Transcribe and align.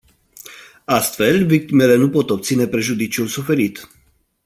Astfel, 0.87 1.45
victimele 1.45 1.95
nu 1.95 2.09
pot 2.09 2.29
obține 2.29 2.65
prejudiciul 2.67 3.27
suferit. 3.27 3.89